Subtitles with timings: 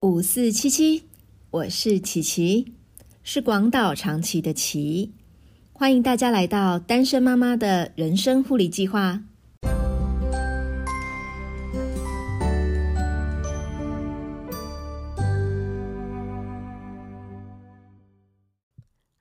[0.00, 1.08] 五四七七，
[1.50, 2.72] 我是琪琪，
[3.24, 5.12] 是广岛长崎的琪，
[5.72, 9.24] 欢迎大家来到单身妈妈的人生护理计划。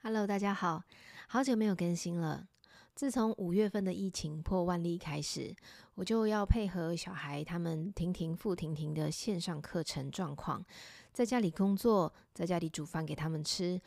[0.03, 0.83] Hello，大家好，
[1.27, 2.45] 好久没有更新了。
[2.93, 5.55] 自从五月份的疫情破万例开始，
[5.97, 10.63] 我就要配合小孩他们停停复停停的线上课程状况，
[11.11, 13.81] 在家里工作，在家里煮饭给他们吃，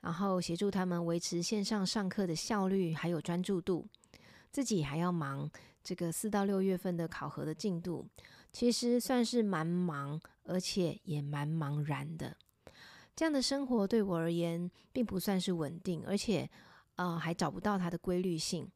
[0.00, 3.84] 然后协助他们维持线上上课的效率还有专注度，
[4.52, 5.50] 自己还要忙
[5.82, 8.06] 这个四到六月份的考核的进度，
[8.52, 12.36] 其实算是蛮忙，而且也蛮茫然的。
[13.16, 16.48] 这样的生活对我而言并不算是稳定，而且。
[16.98, 18.66] 呃，还找不到它的规律性，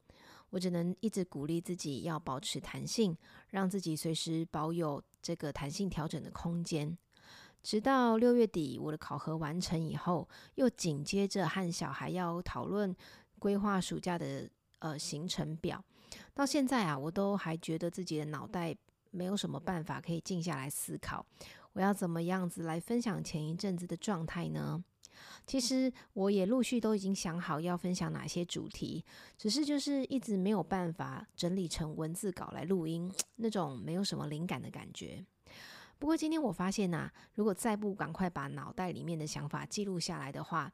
[0.51, 3.17] 我只能一直鼓励自己要保持弹性，
[3.49, 6.97] 让自己随时保有这个弹性调整的空间。
[7.63, 12.95] 直到六月底，我的考核完成以后，又紧接着和小孩要讨论
[13.39, 14.49] 规划暑假的
[14.79, 15.83] 呃行程表。
[16.33, 18.75] 到现在啊，我都还觉得自己的脑袋
[19.11, 21.25] 没有什么办法可以静下来思考，
[21.75, 24.83] 我要怎么样子来分享前一阵子的状态呢？
[25.47, 29.05] 其实我也陆续都已经想好要分享哪些主题，
[29.37, 35.25] 只是就是一直没有办法整理成文字稿来录音，那种没有什么灵感的感觉。
[35.99, 40.73] 不过今天我发现呐，如果再不赶快把脑袋里面的想法记录下来的话，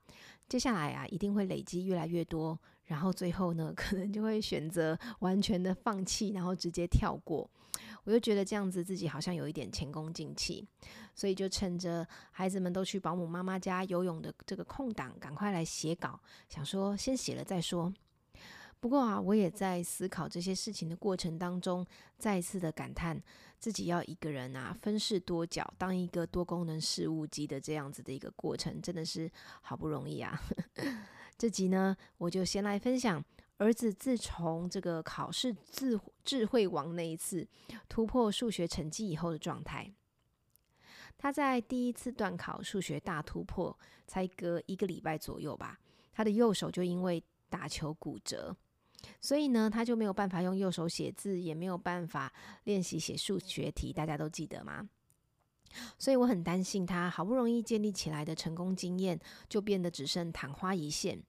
[0.49, 7.51] 接下来啊一定会累积越来越多，然后最后呢可能就会选择完全的放弃，然后直接跳过。
[8.07, 10.65] 我就觉得这样子自己好像有一点前功尽弃，
[11.13, 16.19] 所以就趁着孩子们都去保姆妈妈家游泳的这个空档，赶快来写稿，
[16.49, 17.93] 想说先写了再说。
[18.79, 21.85] 不过啊，我也在思考这些事情的过程当中，
[22.17, 23.21] 再一次的感叹
[23.59, 29.29] 自己要一个人啊分饰多角，当一个多功能事务机的这样子的一个过程，真的是
[29.63, 30.41] 好不容易啊。
[31.37, 33.25] 这集呢，我就先来分享。
[33.59, 37.49] 儿子自从这个考试智智慧王那一次
[37.89, 39.91] 突破数学成绩以后的状态，
[41.17, 45.81] 他在第一次段考数学大突破，才隔一个礼拜左右吧，
[46.13, 48.55] 他的右手就因为打球骨折，
[49.23, 52.31] 所以呢，他就没有办法用右手写字，也没有办法
[52.65, 54.87] 练习写数学题，大家都记得吗？
[55.99, 59.19] 所以我很担心他好不容易建立起来的成功经验，
[59.49, 61.23] 就变得只剩昙花一现。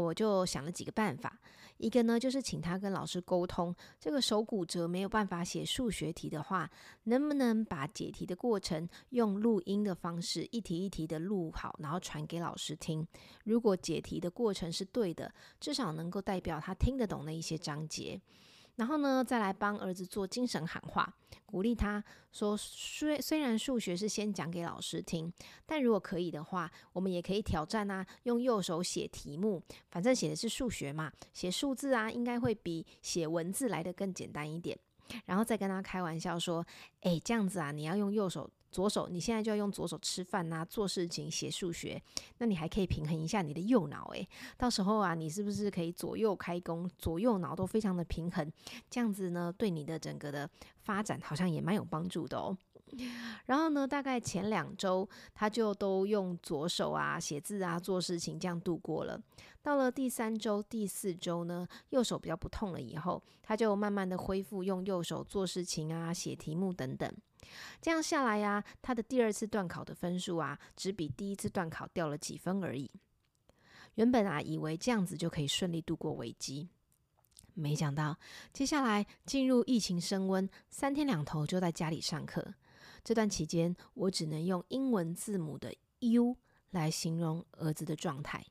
[0.00, 1.38] 我就想了几个办法。
[1.78, 6.70] 一个呢，就是请他跟老师沟通，这个手骨折没有办法写数学题的话，
[7.04, 13.06] 能不能把解题的过程用录音的方式，一题一题的录好，然后传给老师听。
[13.44, 15.30] 如果解题的过程是对的，
[15.60, 18.18] 至少能够代表他听得懂那一些章节。
[18.76, 21.14] 然后呢，再来帮儿子做精神喊话，
[21.44, 25.32] 鼓励他说：虽虽然数学是先讲给老师听，
[25.64, 34.78] 但如果可以的话，我们也可以挑战啊，用右手写题目，反正写的是数学嘛，写数字啊，应该会比写文字来的更简单一点。
[35.24, 36.66] 然后再跟他开玩笑说：
[37.00, 38.50] 哎，这样子啊，你要用右手。
[38.76, 41.98] 左手，你现在就要用左手吃饭呐，做事情、写数学，
[42.36, 44.28] 那你还可以平衡一下你的右脑诶，
[44.58, 48.52] 到时候啊，你是不是可以左右开工，左右脑都非常的平衡？
[48.90, 50.50] 这样子呢，对你的整个的
[50.82, 52.54] 发展好像也蛮有帮助的哦。
[53.46, 59.20] 然后呢，大概前两周他就都用左手啊写字啊做事情这样度过了。
[59.62, 67.12] 到了第三周、第四周呢，右手比较不痛了以后，他就慢慢的恢复用右手做事情啊、写题目等等。
[67.80, 72.90] 这样下来呀，他的第二次段考的分数啊，只比第一次段考掉了几分而已。
[73.96, 76.68] 原本啊，以为这样子就可以顺利度过危机，
[77.54, 78.16] 没想到
[78.52, 82.54] 接下来进入疫情升温，三天两头就在家里上课。
[83.06, 86.36] 这段期间，我只能用英文字母的 U
[86.70, 88.44] 来形容儿子的状态。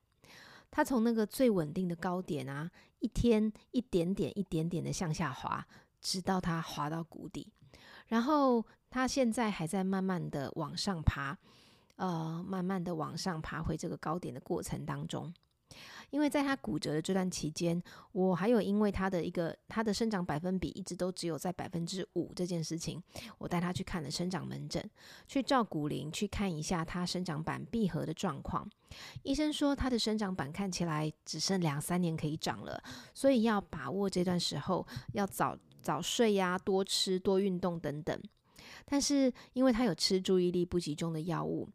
[0.71, 5.67] 他从那个最稳定的高点啊，一天一点点、一点点的向下滑，
[5.99, 7.51] 直到他滑到谷底，
[8.07, 8.63] 然后。
[8.87, 11.37] 他现在还在慢慢的往上爬，
[11.97, 15.33] 呃，慢慢的往上爬回这个高点的过程当中。
[16.11, 17.81] 因为在他骨折的这段期间，
[18.11, 23.01] 我还有因为他的一个他的生长百分比一直都只有在百分之五这件事情，
[23.37, 24.89] 我带他去看了生长门诊，
[25.27, 28.69] 去照骨龄，去看一下他生长板闭合的状况。
[29.23, 32.81] 医生说他的生长板看起来只剩两三年可以长了，
[33.13, 38.17] 所以要把握这段时候，要早早睡呀，多吃多运动等等。
[38.85, 41.67] 但是因为他有吃注意力不集中的药物，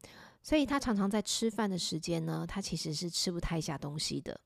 [0.42, 4.38] 所以他常常在吃饭的时间呢，他其实是吃不太下东西的。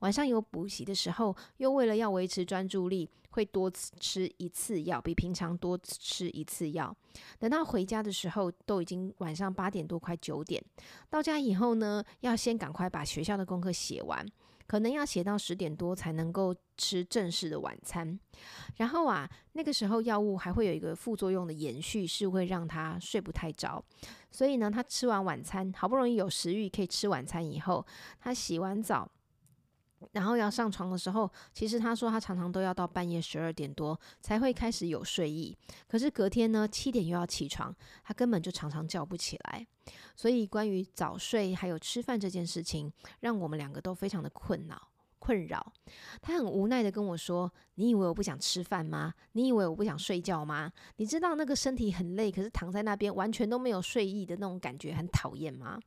[0.00, 6.94] 晚上有补习的时候，又为了要维持专注力，会多吃一次药，比平常多吃一次药。
[7.38, 10.62] 等到回家的时候，都已经晚上八点多，快九点。
[11.10, 14.26] 到家以后呢，要先赶快把学校的功课写完。
[14.70, 18.16] 可能要写到十点多才能够吃正式的晚餐，
[18.76, 23.84] 然后啊，那个时候药物还会有一个副作用的延续，是会让他睡不太着。
[24.30, 27.84] 所以呢，他吃完晚餐，好不容易有食欲可以吃晚餐以后，
[28.20, 29.10] 他洗完澡。
[30.12, 35.56] 然后要上床的时候，其实他说他常常都要到半夜十二点多才会开始有睡意。
[35.86, 37.74] 可是隔天呢，七点又要起床，
[38.04, 39.66] 他根本就常常叫不起来。
[40.16, 44.88] 所以关于早睡还有吃饭这件事情，让我们两个都非常的困扰
[45.18, 45.72] 困扰。
[46.22, 49.12] 他很无奈的跟我说：“你以为我不想吃饭吗？
[49.32, 50.72] 你以为我不想睡觉吗？
[50.96, 55.78] 你知道那个身体很累，可是躺在那边完全都没有睡意的那种感觉很讨厌吗？”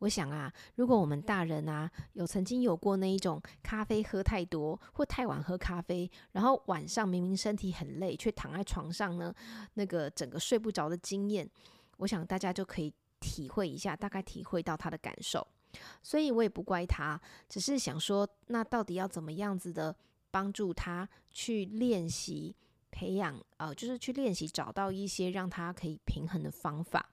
[0.00, 9.34] 我想啊，如果我们大人啊有曾经有过那一种咖啡喝太多或太晚喝咖啡，然后晚上明明身体很累，却躺在床上呢，
[9.74, 11.48] 那个整个睡不着的经验，
[11.96, 15.46] 我想大家就可以体会一下，大概体会到他的感受。
[16.02, 19.94] 所以我也不怪他，只是想说，那到底要怎么样子的
[20.30, 22.54] 帮助他去练习
[22.90, 27.10] 培养，呃，就是去练习找到一些让他可以平衡的方法。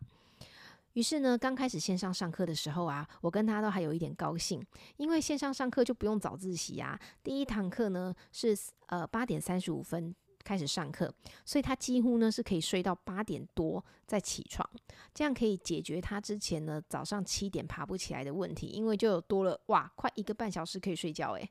[0.94, 4.66] 于是呢，刚开始线上上课的时候啊，我跟他都还有一点高兴，
[4.98, 7.00] 因为线上上课就不用早自习啊。
[7.24, 8.58] 第一堂课呢是
[8.88, 11.14] 呃八点三十五分开始上课，
[11.46, 14.68] 所以他几乎呢是可以睡到八点多再起床，
[15.14, 21.50] 这样可以解决他之前呢早上七点爬不起来的问题，因为就有多了哇，快一个半小时可以睡觉诶。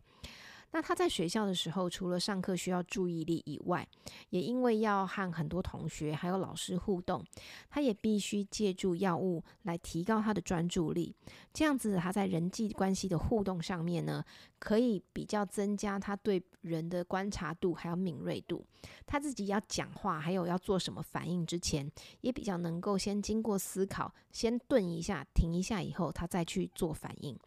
[0.73, 3.87] 那他在学校的时候，除了上课需要注意力以外，
[4.31, 7.23] 也因为要和很多同学还有老师互动，
[7.71, 11.15] 他也必须借助药物来提高他的专注力。
[11.53, 14.25] 这样子，他在人际关系的互动上面呢，
[14.59, 18.65] 可以比较增加他对人的观察度还有敏锐度。
[19.05, 21.91] 他自己要讲话还有要做什么反应之前，
[22.23, 27.39] 也比较能够先经过思考，先顿一下、停一下以后，他再去做反应。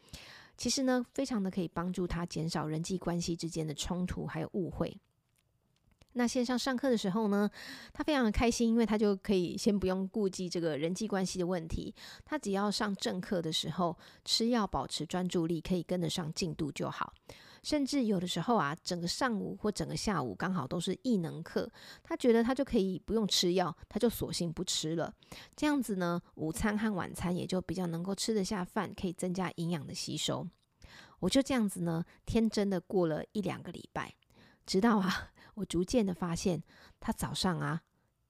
[0.57, 4.97] 其实呢，非常的可以帮助他减少人际关系之间的冲突还有误会。
[6.13, 7.49] 那线上上课的时候呢，
[7.91, 11.93] 他非常的开心，因为他就可以先不用顾忌这个人际关系的问题，
[12.23, 17.13] 他只要上正课的时候吃药保持专注力，可以跟得上进度就好。
[17.65, 21.67] 甚至有的时候啊，整个上午或整个下午刚好都是异能课，
[22.03, 25.11] 他觉得他就可以不用吃药，他就索性不吃了。
[25.55, 30.47] 这样子呢，午餐和晚餐也就比较能够吃得下饭，可以增加营养的吸收。
[31.17, 34.13] 我就这样子呢，天真的过了一两个礼拜，
[34.67, 36.61] 直到啊，我逐渐的发现
[36.99, 37.81] 他早上啊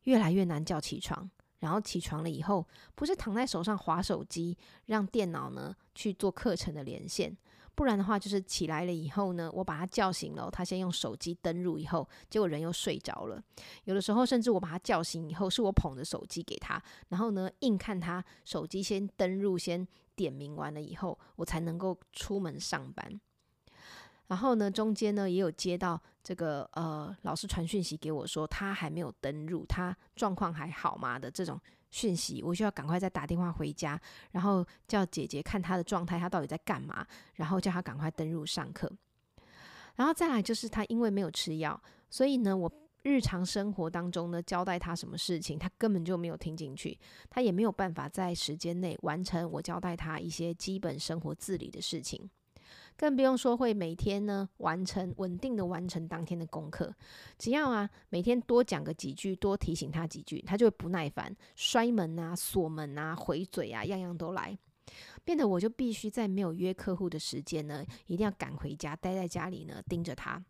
[0.04, 1.30] 越来越难叫起床，
[1.60, 2.66] 然后起床了以后，
[2.96, 7.36] 不是躺在手上划手机，让电脑呢去做课程的连线。
[7.76, 13.42] 不然的话，就是起来了以后呢，我把他叫醒了，他先用手机登录以后，结果人又睡着了。
[13.84, 19.86] 有的时候，甚至我把他叫醒以后，是我捧着手机给他，然后呢，硬看他手机先登录、先
[20.16, 23.20] 点名完了以后，我才能够出门上班。
[24.28, 31.60] 然后呢，中间呢也有接到这个呃老师传讯息给我说，他还没有登入，他状况还好吗的这种。
[31.92, 34.00] 讯息，我需要赶快再打电话回家，
[34.32, 37.06] 然后叫姐姐看他的状态，他到底在干嘛，
[37.36, 38.92] 然后叫他赶快登入上课。
[39.96, 42.70] 然后再来就是他因为没有吃药，所以呢，我
[43.04, 47.00] 日常生活当中呢交代他什么事情，他根本就没有听进去，
[47.30, 52.30] 他也没有办法在时间内完成我交代他一些基本生活自理的事情。
[52.98, 56.94] 更不用说会每天呢完成稳定的完成当天的功课，
[57.38, 64.58] 只要啊每天多讲个几句，多提醒他几句，他就会不耐烦，摔门啊、锁门啊、回嘴啊，样样都来，
[65.24, 70.44] 变得我就必须在没有约客户的时间呢，一定要赶回家，待在家里呢盯着他。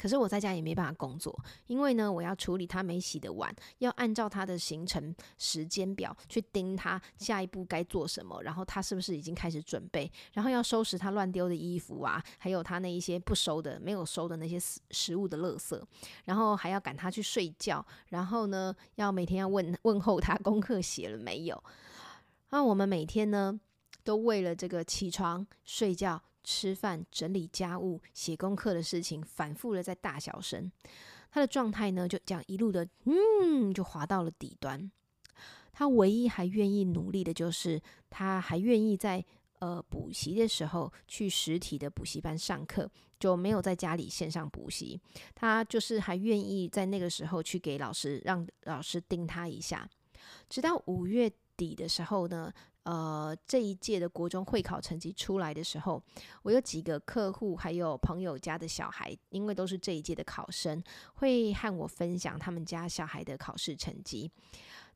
[0.00, 15.78] 可是我在家也没办法工作，因为呢，我要处理他没洗的碗，要按照他的行程时间表去盯他下一步该做什么，然后他是不是已经开始准备，然后要收拾他乱丢的衣服啊，还有他那一些不收的、没有收的那些食食物的垃圾，
[16.24, 21.62] 然后还要赶他去睡觉，然后呢，要每天要问问候他功课写了没有。
[22.48, 23.60] 那我们每天呢，
[24.02, 26.22] 都为了这个起床睡觉。
[26.42, 30.70] 吃饭、整理家务、写功课的事情，反复的在大小声。
[31.30, 34.90] 他的状态呢，就这样一路的，嗯，就滑到了底端。
[35.72, 39.24] 他唯一还愿意努力的，就是他还愿意在
[39.60, 45.00] 呃补习的时候去实体的补习班上课，就没有在家里线上补习。
[45.34, 49.88] 他就是还愿意在那个时候去给老师，让老师盯他一下。
[50.48, 52.52] 直到五月底的时候呢。
[52.84, 56.02] 呃这一届的国中会考成绩出来的时候，
[56.42, 60.82] 我有几个客户还有朋友家的小孩，因为都是这一届的考生，
[61.14, 64.30] 会和我分享他们家小孩的考试成绩。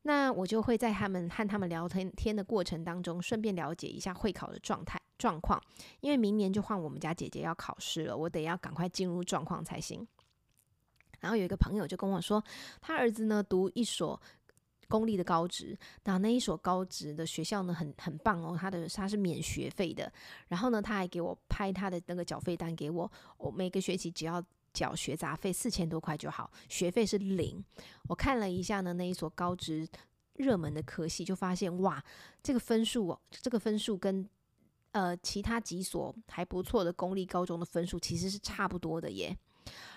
[0.03, 5.59] 那我就会在他们和他们聊天天的过程当中，顺便了解一下会考的状态状况，
[6.01, 10.07] 因为明年就换我们家姐姐要考试了，我得要赶快进入状况才行。
[11.21, 12.43] 然后有一个朋友就跟我说，
[12.81, 14.21] 他儿子呢读一所
[14.87, 20.11] 公立的高职，那那一所高职的学校呢很很棒哦，他的他是免学费的。
[20.47, 27.63] 然后呢，他还给我拍他的那个缴费单给我，我每个学期只要缴学杂费四千多块就好，学费是零。
[28.07, 29.87] 我看了一下呢，那一所高职
[30.33, 32.03] 热门的科系，就发现哇，
[32.43, 34.27] 这个分数哦，这个分数跟
[34.91, 39.35] 呃其他几所还不错的公立高中的分数其实是差不多的耶。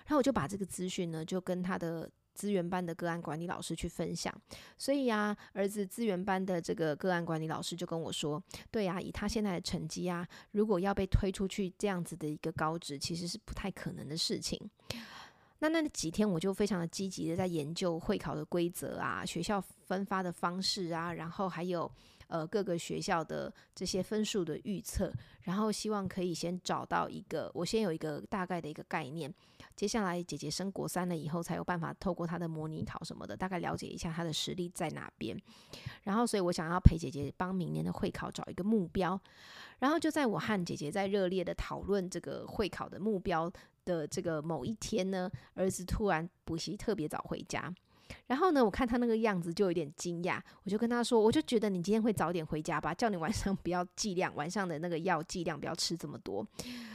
[0.07, 4.33] 然后我就把这个资讯呢，就跟他的资源班的个案管理老师去分享。
[4.77, 8.41] 所以啊，儿子资源班的这个个案管理老师就跟我说
[8.71, 14.57] ：“对呀，以他现在的成绩啊，如果要被推出去这样子的一个高职，其实是不太可能的事情。”
[15.59, 21.91] 那那几天我就非常的积极的在研究会考的规则啊，学校分发的方式啊，然后还有。
[22.29, 29.33] 呃，各个学校的这些分数的预测，然后希望可以先找到一个，我先有一个大概的一个概念。
[29.75, 35.41] 接下来姐姐升国三了以后，才有办法透过她的模拟考什么的，大概了解一下她的实力在哪边。
[36.03, 39.19] 然后，所以我想要陪姐姐帮明年的会考找一个目标。
[39.79, 43.51] 然后就在我和姐姐在热烈的讨论这个会考的目标
[43.85, 47.73] 的这个某一天呢，儿子突然补习特别早回家。
[48.27, 56.47] 然后呢，我看他那个样子就有点惊讶，我就跟他说，我就觉得你今天会早点回家吧，叫你晚上 不要剂量，晚上的那个药剂量不要吃这么多。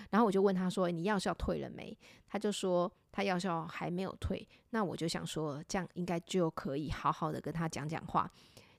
[0.10, 1.98] 然后我就问他说，你药效退了没？
[2.28, 4.48] 他就说他药效还没有退。
[4.70, 8.30] 那我就想说，这样应该就可以好好的跟他讲讲话，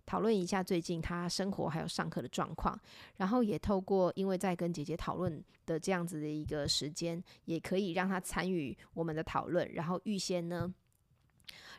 [0.06, 2.78] 讨论一下最近他生活还有上课的状况。
[3.16, 10.72] 然后也透过因为在跟姐姐讨论的这样子的一个时间，也可以让他参与我们的讨论，然后预先呢。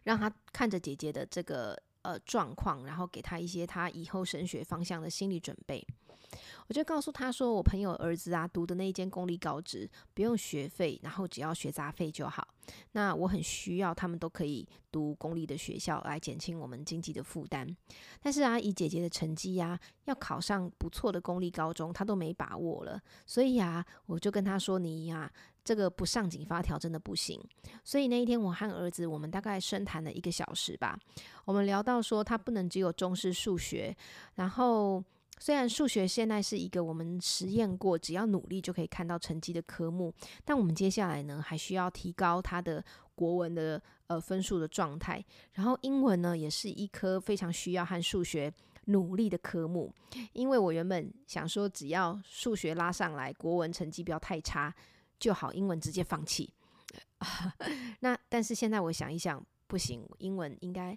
[0.04, 5.86] 让他看着姐姐的这个呃状况，然后给他一些他以后升学方向的心理准备。
[6.68, 12.55] 我就告诉他说，我朋友儿子啊读的那一间公立高职不用学费，然后只要学杂费就好。
[12.92, 17.68] 那我很需要他们都可以读公立的学校来减轻我们经济的负担。
[18.22, 23.02] 但是啊，以姐姐的成绩呀，要考上不错的公立高中，她都没把握了。
[23.26, 25.32] 所以啊，我就跟她说，你呀。
[25.66, 27.42] 这个不上紧发条真的不行，
[27.84, 30.96] 所以那一天我和儿子我们大概深谈了一个小时吧。
[31.44, 33.98] 我们聊到说他不能只有重视数学，
[34.36, 35.04] 然后
[35.39, 40.13] 虽然数学现在是一个我们实验过只要努力就可以看到成绩的科目，
[40.44, 45.24] 但我们接下来呢还需要提高他的国文的呃分数的状态，
[45.54, 48.54] 然后英文呢也是一科非常需要和数学
[48.86, 49.94] 努力的科目。
[50.34, 54.74] 因为我原本想说只要数学拉上来，国文成绩不要太差。
[55.18, 56.54] 就好，英文直接放弃。
[58.01, 60.96] 那但是现在我想一想，不行，英文应该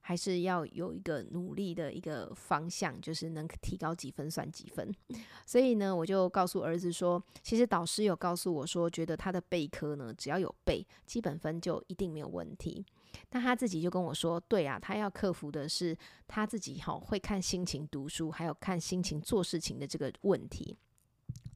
[0.00, 4.92] 还是要有一个努力的一个方向，就是能提高几分算几分。
[5.46, 12.84] 所以呢，我就告诉儿子说，其实导师有告诉我说，觉得他的备科呢，只要有背，基本分就一定没有问题。
[13.30, 20.76] 那他自己就跟我说，对啊，他要克服的是他自己哈会看心情读书，还有看心情做事情的这个问题。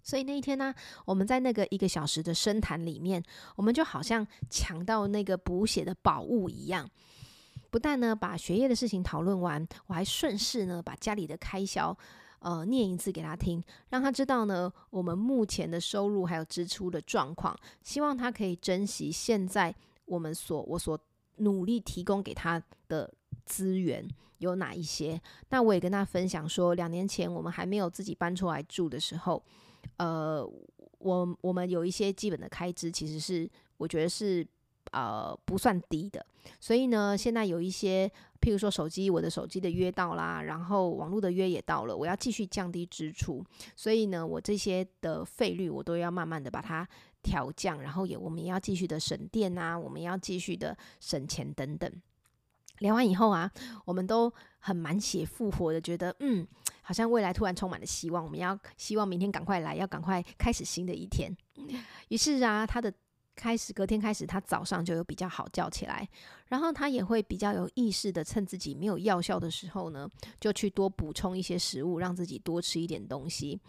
[0.02, 0.74] 所以那一天呢，
[1.06, 3.22] 我们在那个一个小时的深谈里面，
[3.56, 6.88] 我们就好像抢到那个补血的宝物一样。
[7.74, 11.92] 不但呢把学业的事情讨论完，我还顺势呢把家里的开销
[12.38, 17.52] 呃念一次给他听，让他知道呢我们目前的收入还有支出的状况，
[17.82, 20.96] 希望他可以珍惜现在我们所我所
[21.38, 23.12] 努力提供给他的
[23.44, 25.20] 资源有哪一些。
[25.48, 29.42] 那我也跟他分享说，两年前我们还没有自己搬出来住的时候。
[29.96, 30.48] 呃，
[30.98, 34.46] 我我们有一些基本的开支，其实是我觉得是
[34.94, 36.24] 呃不算低的。
[36.60, 38.06] 所以呢，现在有一些，
[38.40, 43.44] 譬如说手机，我的手机的约到啦，然后网络的约也到了，我要继续降低支出。
[43.74, 46.86] 所以呢，我这些的费率我都要慢慢的把它
[47.22, 51.90] 调降，然后也我们也要继续的省电啊，我们要继续的省钱等等。
[52.80, 53.50] 聊完以后啊，
[53.84, 56.46] 我们都很满血复活的，觉得嗯。
[56.86, 61.34] 好像未来突然充满了希望，我们要希望明天赶快来，要赶快开始新的一天。
[62.08, 62.92] 于是啊，他的
[63.36, 66.08] 开始隔天开始，他早上就有比较好叫起来，
[66.48, 70.08] 然后他也会比较有意识的趁自己没有药效的时候呢，
[70.40, 73.60] 就去多补充一些食物，让自己多吃一点东西。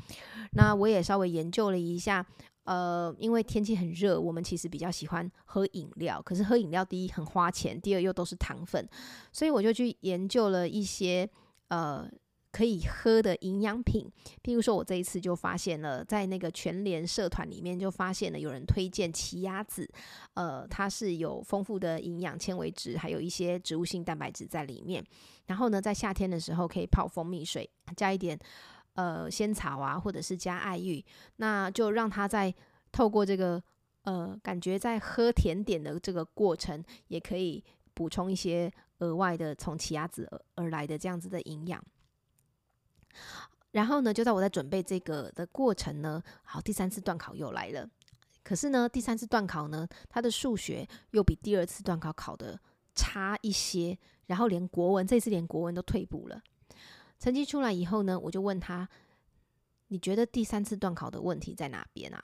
[0.53, 2.25] 那我也稍微研究了一下，
[2.63, 8.87] 呃，因为天气很热，我们其实比较喜欢喝饮料，可是喝饮料第一很花钱，第二又都是糖分，
[9.31, 11.29] 所以我就去研究了一些
[11.69, 12.09] 呃。
[12.55, 14.09] 可以喝的营养品。
[14.41, 19.85] 譬如说，我这一次就发现了，在那个全联社团里面就发现了有人推荐奇亚籽，
[20.35, 25.03] 呃，它是有丰富的营养纤维质，还有一些植物性蛋白质在里面。
[25.47, 28.39] 然后呢，在夏天的时候可以泡蜂蜜水，加一点
[28.93, 31.03] 呃仙草啊，或者是加爱玉，
[31.35, 32.55] 那就让它在
[32.89, 33.61] 透过这个
[34.03, 37.61] 呃感觉在喝甜点的这个过程，也可以
[37.93, 41.83] 补充一些额外的从奇亚籽而来的这样子的营养。
[43.71, 47.89] 然后呢，就在我在准备这个的过程呢，好，第三次段考又来了。
[48.43, 52.59] 可是呢，第三次段考呢，他的数学又比第二次段考考的
[52.93, 53.97] 差一些。
[54.27, 56.41] 然后连国文这次连国文都退步了。
[57.19, 58.89] 成绩出来以后呢，我就问他
[59.89, 62.23] ：“你觉得第三次段考的问题在哪边啊？”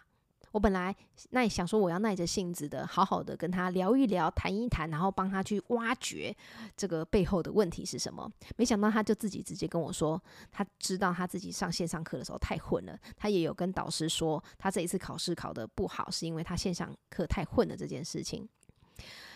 [0.52, 0.94] 我本来
[1.30, 6.36] 那想说我要耐着性子的好好的跟他聊一聊、谈一谈，然后帮他去挖掘
[6.76, 8.30] 这个背后的问题是什么。
[8.58, 12.98] 没想到他就自己直接跟我说，他知道他自己上线上课的时候太混了。
[13.16, 18.48] 他也有跟导师说，他这一次考试考得不好，是因为他线上课太混了这件事情。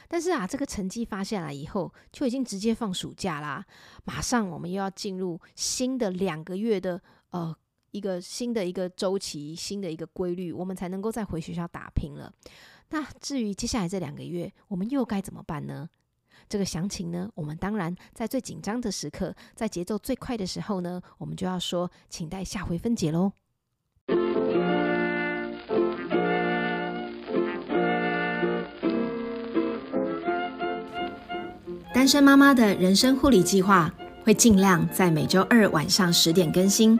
[0.07, 3.65] 但是啊，这个成绩发下来以后，就已经直接放暑假啦。
[4.03, 7.55] 马上我们又要进入新的两个月的呃。
[7.95, 12.29] 一个新的一个周期，新的一个规律，我们才能够再回学校打拼了。
[12.89, 15.87] 那至于接下来这两个月，我们又该怎么办呢？
[16.49, 23.31] 这个详情呢，我们当然在最紧张的时刻，在节奏最快的时候呢，我们就要说，请待下回分解喽。
[31.93, 33.89] 单身妈妈的人生护理计划
[34.25, 36.99] 会尽量在每周二晚上十点更新。